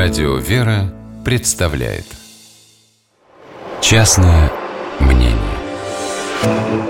Радио 0.00 0.36
«Вера» 0.36 0.94
представляет. 1.24 2.04
Частное 3.80 4.48
мнение. 5.00 5.34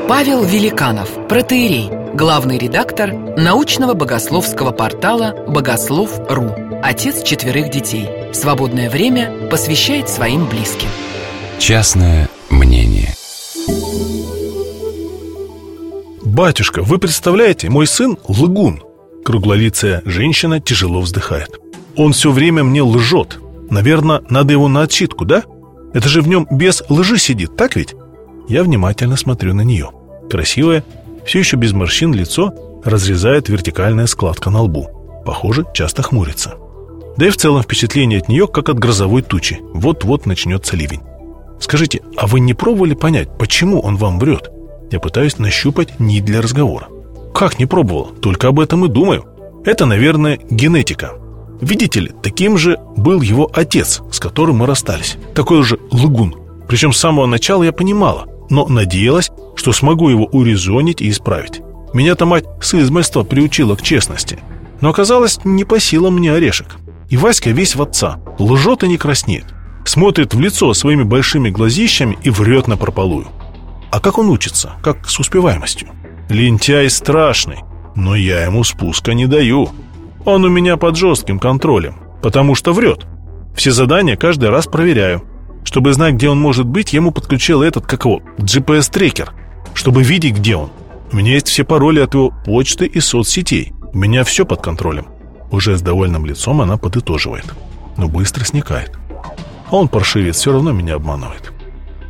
Павел 0.06 0.44
Великанов, 0.44 1.08
протеерей, 1.26 1.88
главный 2.12 2.58
редактор 2.58 3.14
научного 3.14 3.94
богословского 3.94 4.72
портала 4.72 5.34
«Богослов.ру», 5.48 6.54
отец 6.82 7.22
четверых 7.22 7.70
детей. 7.70 8.10
Свободное 8.34 8.90
время 8.90 9.48
посвящает 9.48 10.10
своим 10.10 10.46
близким. 10.46 10.90
Частное 11.58 12.28
мнение. 12.50 13.14
Батюшка, 16.22 16.82
вы 16.82 16.98
представляете, 16.98 17.70
мой 17.70 17.86
сын– 17.86 18.18
лгун. 18.28 18.82
Круглолицая 19.24 20.02
женщина 20.04 20.60
тяжело 20.60 21.00
вздыхает 21.00 21.58
Он 21.98 22.12
все 22.12 22.30
время 22.30 22.64
мне 22.64 22.80
лжет 22.80 23.38
Наверное, 23.70 24.22
надо 24.30 24.52
его 24.52 24.68
на 24.68 24.82
отчитку, 24.82 25.26
да? 25.26 25.42
Это 25.92 26.08
же 26.08 26.22
в 26.22 26.28
нем 26.28 26.46
без 26.50 26.82
лжи 26.88 27.18
сидит, 27.18 27.56
так 27.56 27.76
ведь? 27.76 27.94
Я 28.48 28.62
внимательно 28.62 29.16
смотрю 29.16 29.52
на 29.52 29.62
нее 29.62 29.90
Красивое, 30.30 30.84
все 31.26 31.40
еще 31.40 31.56
без 31.56 31.72
морщин 31.72 32.14
лицо 32.14 32.54
Разрезает 32.84 33.48
вертикальная 33.48 34.06
складка 34.06 34.48
на 34.48 34.62
лбу 34.62 35.22
Похоже, 35.26 35.66
часто 35.74 36.02
хмурится 36.02 36.54
Да 37.16 37.26
и 37.26 37.30
в 37.30 37.36
целом 37.36 37.62
впечатление 37.62 38.20
от 38.20 38.28
нее, 38.28 38.46
как 38.46 38.68
от 38.68 38.78
грозовой 38.78 39.22
тучи 39.22 39.58
Вот-вот 39.74 40.24
начнется 40.24 40.76
ливень 40.76 41.02
Скажите, 41.58 42.00
а 42.16 42.28
вы 42.28 42.38
не 42.38 42.54
пробовали 42.54 42.94
понять, 42.94 43.36
почему 43.36 43.80
он 43.80 43.96
вам 43.96 44.20
врет? 44.20 44.50
Я 44.92 45.00
пытаюсь 45.00 45.38
нащупать 45.38 45.98
нить 45.98 46.24
для 46.24 46.40
разговора. 46.40 46.86
Как 47.34 47.58
не 47.58 47.66
пробовал, 47.66 48.06
только 48.06 48.48
об 48.48 48.60
этом 48.60 48.84
и 48.84 48.88
думаю. 48.88 49.26
Это, 49.64 49.84
наверное, 49.84 50.38
генетика. 50.48 51.12
Видите 51.60 52.00
ли, 52.00 52.12
таким 52.22 52.56
же 52.56 52.78
был 52.96 53.20
его 53.20 53.50
отец, 53.52 54.00
с 54.12 54.20
которым 54.20 54.58
мы 54.58 54.66
расстались. 54.66 55.16
Такой 55.34 55.62
же 55.62 55.78
лгун. 55.90 56.34
Причем 56.68 56.92
с 56.92 56.98
самого 56.98 57.26
начала 57.26 57.62
я 57.62 57.72
понимала, 57.72 58.26
но 58.50 58.66
надеялась, 58.66 59.30
что 59.56 59.72
смогу 59.72 60.08
его 60.08 60.24
урезонить 60.26 61.00
и 61.00 61.10
исправить. 61.10 61.60
Меня-то 61.94 62.26
мать 62.26 62.44
с 62.60 62.74
измольства 62.74 63.22
приучила 63.22 63.74
к 63.74 63.82
честности. 63.82 64.38
Но 64.80 64.90
оказалось, 64.90 65.40
не 65.44 65.64
по 65.64 65.80
силам 65.80 66.16
мне 66.16 66.32
орешек. 66.32 66.76
И 67.08 67.16
Васька 67.16 67.50
весь 67.50 67.74
в 67.74 67.82
отца, 67.82 68.20
лжет 68.38 68.84
и 68.84 68.88
не 68.88 68.98
краснеет. 68.98 69.46
Смотрит 69.84 70.34
в 70.34 70.40
лицо 70.40 70.72
своими 70.74 71.02
большими 71.02 71.48
глазищами 71.48 72.18
и 72.22 72.30
врет 72.30 72.68
на 72.68 72.76
прополую. 72.76 73.28
А 73.90 74.00
как 74.00 74.18
он 74.18 74.28
учится? 74.28 74.74
Как 74.82 75.08
с 75.08 75.18
успеваемостью? 75.18 75.88
Лентяй 76.28 76.90
страшный, 76.90 77.60
но 77.94 78.14
я 78.14 78.44
ему 78.44 78.62
спуска 78.64 79.14
не 79.14 79.26
даю. 79.26 79.70
Он 80.28 80.44
у 80.44 80.50
меня 80.50 80.76
под 80.76 80.94
жестким 80.94 81.38
контролем, 81.38 81.94
потому 82.22 82.54
что 82.54 82.74
врет. 82.74 83.06
Все 83.56 83.70
задания 83.70 84.14
каждый 84.14 84.50
раз 84.50 84.66
проверяю. 84.66 85.22
Чтобы 85.64 85.94
знать, 85.94 86.16
где 86.16 86.28
он 86.28 86.38
может 86.38 86.66
быть, 86.66 86.92
ему 86.92 87.12
подключил 87.12 87.62
этот, 87.62 87.86
как 87.86 88.04
его, 88.04 88.20
GPS-трекер, 88.36 89.32
чтобы 89.72 90.02
видеть, 90.02 90.36
где 90.36 90.56
он. 90.56 90.68
У 91.10 91.16
меня 91.16 91.32
есть 91.32 91.48
все 91.48 91.64
пароли 91.64 92.00
от 92.00 92.12
его 92.12 92.30
почты 92.44 92.84
и 92.84 93.00
соцсетей. 93.00 93.72
У 93.94 93.96
меня 93.96 94.22
все 94.22 94.44
под 94.44 94.60
контролем. 94.60 95.06
Уже 95.50 95.78
с 95.78 95.80
довольным 95.80 96.26
лицом 96.26 96.60
она 96.60 96.76
подытоживает. 96.76 97.46
Но 97.96 98.06
быстро 98.06 98.44
сникает. 98.44 98.98
Он, 99.70 99.88
паршивец, 99.88 100.36
все 100.36 100.52
равно 100.52 100.72
меня 100.72 100.96
обманывает. 100.96 101.54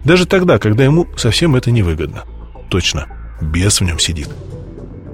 Даже 0.02 0.26
тогда, 0.26 0.58
когда 0.58 0.82
ему 0.82 1.06
совсем 1.16 1.54
это 1.54 1.70
невыгодно. 1.70 2.24
Точно, 2.68 3.06
бес 3.40 3.80
в 3.80 3.84
нем 3.84 4.00
сидит. 4.00 4.28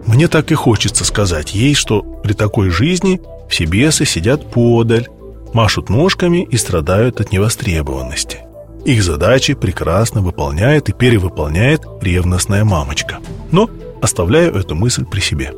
Мне 0.06 0.28
так 0.28 0.52
и 0.52 0.54
хочется 0.54 1.04
сказать 1.04 1.54
ей, 1.54 1.74
что 1.74 2.02
при 2.02 2.34
такой 2.34 2.70
жизни 2.70 3.20
все 3.48 3.64
бесы 3.64 4.04
сидят 4.04 4.50
подаль, 4.50 5.08
машут 5.52 5.88
ножками 5.88 6.46
и 6.50 6.56
страдают 6.56 7.20
от 7.20 7.32
невостребованности. 7.32 8.40
Их 8.84 9.02
задачи 9.02 9.54
прекрасно 9.54 10.20
выполняет 10.20 10.90
и 10.90 10.92
перевыполняет 10.92 11.86
ревностная 12.02 12.64
мамочка. 12.64 13.18
Но 13.50 13.70
оставляю 14.02 14.54
эту 14.54 14.74
мысль 14.74 15.06
при 15.06 15.20
себе. 15.20 15.52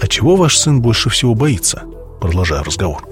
«А 0.00 0.06
чего 0.06 0.36
ваш 0.36 0.58
сын 0.58 0.82
больше 0.82 1.08
всего 1.08 1.34
боится?» 1.34 1.82
Продолжаю 2.20 2.64
разговор. 2.64 3.08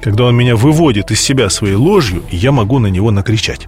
«Когда 0.00 0.24
он 0.24 0.36
меня 0.36 0.54
выводит 0.54 1.10
из 1.10 1.20
себя 1.20 1.50
своей 1.50 1.74
ложью, 1.74 2.22
я 2.30 2.52
могу 2.52 2.78
на 2.78 2.86
него 2.86 3.10
накричать. 3.10 3.66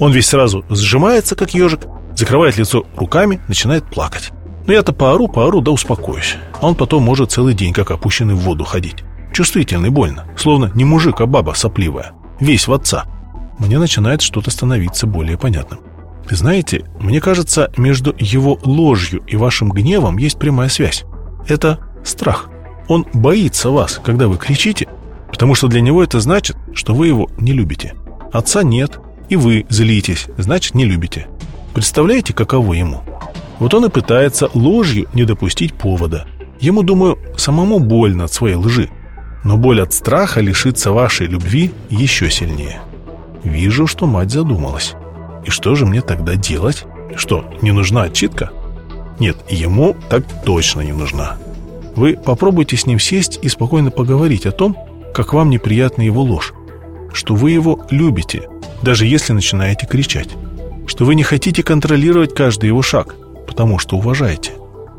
Он 0.00 0.10
весь 0.10 0.26
сразу 0.26 0.64
сжимается, 0.68 1.36
как 1.36 1.54
ежик, 1.54 1.82
закрывает 2.16 2.56
лицо 2.56 2.84
руками, 2.96 3.40
начинает 3.46 3.84
плакать. 3.84 4.32
Но 4.66 4.72
я-то 4.72 4.92
поору, 4.92 5.28
поору, 5.28 5.60
да 5.60 5.70
успокоюсь. 5.70 6.36
А 6.60 6.66
он 6.66 6.74
потом 6.74 7.02
может 7.02 7.32
целый 7.32 7.54
день, 7.54 7.72
как 7.72 7.90
опущенный 7.90 8.34
в 8.34 8.40
воду, 8.40 8.64
ходить. 8.64 9.04
Чувствительный, 9.32 9.90
больно. 9.90 10.26
Словно 10.36 10.70
не 10.74 10.84
мужик, 10.84 11.20
а 11.20 11.26
баба 11.26 11.52
сопливая. 11.52 12.12
Весь 12.40 12.68
в 12.68 12.72
отца. 12.72 13.04
Мне 13.58 13.78
начинает 13.78 14.22
что-то 14.22 14.50
становиться 14.50 15.06
более 15.06 15.38
понятным. 15.38 15.80
Знаете, 16.28 16.84
мне 17.00 17.20
кажется, 17.20 17.72
между 17.76 18.14
его 18.18 18.58
ложью 18.62 19.22
и 19.26 19.36
вашим 19.36 19.70
гневом 19.70 20.16
есть 20.16 20.38
прямая 20.38 20.68
связь. 20.68 21.04
Это 21.48 21.80
страх. 22.04 22.48
Он 22.88 23.06
боится 23.12 23.70
вас, 23.70 24.00
когда 24.02 24.28
вы 24.28 24.36
кричите, 24.36 24.88
потому 25.30 25.54
что 25.54 25.68
для 25.68 25.80
него 25.80 26.02
это 26.02 26.20
значит, 26.20 26.56
что 26.74 26.94
вы 26.94 27.08
его 27.08 27.28
не 27.38 27.52
любите. 27.52 27.94
Отца 28.32 28.62
нет, 28.62 29.00
и 29.28 29.36
вы 29.36 29.66
злитесь, 29.68 30.26
значит, 30.38 30.74
не 30.74 30.84
любите. 30.84 31.26
Представляете, 31.74 32.32
каково 32.32 32.74
ему? 32.74 33.02
Вот 33.60 33.74
он 33.74 33.84
и 33.84 33.90
пытается 33.90 34.50
ложью 34.54 35.06
не 35.14 35.24
допустить 35.24 35.74
повода. 35.74 36.26
Ему, 36.58 36.82
думаю, 36.82 37.18
самому 37.36 37.78
больно 37.78 38.24
от 38.24 38.32
своей 38.32 38.56
лжи. 38.56 38.90
Но 39.44 39.56
боль 39.56 39.80
от 39.80 39.92
страха 39.92 40.40
лишиться 40.40 40.92
вашей 40.92 41.26
любви 41.26 41.70
еще 41.88 42.30
сильнее. 42.30 42.80
Вижу, 43.44 43.86
что 43.86 44.06
мать 44.06 44.30
задумалась. 44.30 44.94
И 45.46 45.50
что 45.50 45.74
же 45.74 45.86
мне 45.86 46.00
тогда 46.00 46.36
делать? 46.36 46.84
Что, 47.16 47.44
не 47.62 47.72
нужна 47.72 48.04
отчитка? 48.04 48.50
Нет, 49.18 49.36
ему 49.48 49.94
так 50.08 50.24
точно 50.44 50.80
не 50.80 50.92
нужна. 50.92 51.36
Вы 51.96 52.16
попробуйте 52.16 52.76
с 52.76 52.86
ним 52.86 52.98
сесть 52.98 53.38
и 53.42 53.48
спокойно 53.48 53.90
поговорить 53.90 54.46
о 54.46 54.52
том, 54.52 54.76
как 55.14 55.34
вам 55.34 55.50
неприятна 55.50 56.02
его 56.02 56.22
ложь, 56.22 56.54
что 57.12 57.34
вы 57.34 57.50
его 57.50 57.84
любите, 57.90 58.48
даже 58.82 59.06
если 59.06 59.32
начинаете 59.32 59.86
кричать. 59.86 60.30
Что 60.86 61.04
вы 61.04 61.14
не 61.14 61.22
хотите 61.22 61.62
контролировать 61.62 62.34
каждый 62.34 62.66
его 62.66 62.82
шаг, 62.82 63.16
потому 63.60 63.78
что 63.78 63.98
уважаете. 63.98 64.52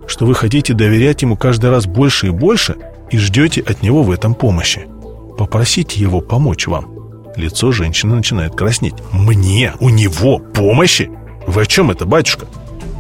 Что 0.06 0.28
вы 0.28 0.36
хотите 0.36 0.76
доверять 0.76 1.24
ему 1.24 1.36
каждый 1.36 1.72
раз 1.72 1.88
больше 1.88 2.28
и 2.28 2.30
больше 2.30 2.76
и 3.10 3.18
ждете 3.18 3.60
от 3.62 3.82
него 3.82 4.04
в 4.04 4.12
этом 4.12 4.36
помощи. 4.36 4.88
Попросите 5.36 6.00
его 6.00 6.22
помочь 6.22 6.68
вам. 6.68 6.86
Лицо 7.36 7.72
женщины 7.72 8.14
начинает 8.14 8.54
краснеть. 8.54 8.94
«Мне? 9.12 9.74
У 9.80 9.90
него? 9.90 10.38
Помощи? 10.38 11.10
Вы 11.48 11.64
о 11.64 11.66
чем 11.66 11.90
это, 11.90 12.06
батюшка?» 12.06 12.46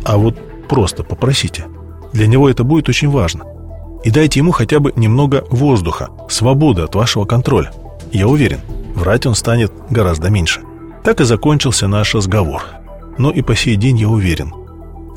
А 0.04 0.18
вот 0.18 0.36
просто 0.68 1.04
попросите. 1.04 1.66
Для 2.12 2.26
него 2.26 2.50
это 2.50 2.64
будет 2.64 2.90
очень 2.90 3.12
важно. 3.12 3.44
И 4.04 4.10
дайте 4.10 4.40
ему 4.40 4.50
хотя 4.50 4.80
бы 4.80 4.94
немного 4.96 5.46
воздуха, 5.52 6.10
свободы 6.28 6.82
от 6.82 6.96
вашего 6.96 7.26
контроля. 7.26 7.72
Я 8.12 8.28
уверен, 8.28 8.62
врать 8.96 9.28
он 9.28 9.36
станет 9.36 9.72
гораздо 9.92 10.32
меньше. 10.32 10.62
Так 11.04 11.22
и 11.22 11.24
закончился 11.24 11.88
наш 11.88 12.16
разговор. 12.16 12.64
Но 13.20 13.30
и 13.30 13.44
по 13.44 13.56
сей 13.56 13.76
день 13.76 14.00
я 14.00 14.10
уверен. 14.10 14.56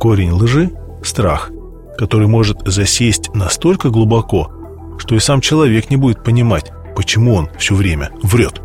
Корень 0.05 0.33
лжи– 0.33 0.71
страх, 1.03 1.51
который 1.97 2.27
может 2.27 2.59
засесть 2.67 3.35
настолько 3.35 3.89
глубоко, 3.89 4.53
что 4.99 5.15
и 5.15 5.19
сам 5.19 5.41
человек 5.41 5.89
не 5.89 5.97
будет 5.97 6.23
понимать, 6.23 6.71
почему 6.95 7.33
он 7.37 7.49
все 7.59 7.75
время 7.75 8.11
врет. 8.23 8.61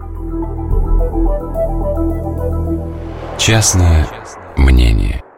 Частное 3.38 4.06
мнение– 4.58 5.24